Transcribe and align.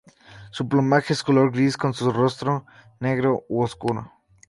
Su 0.49 0.67
plumaje 0.67 1.13
es 1.13 1.21
color 1.21 1.51
gris 1.51 1.77
con 1.77 1.93
su 1.93 2.11
rostro 2.11 2.65
negro 2.99 3.45
u 3.49 3.61
oscuro. 3.61 4.11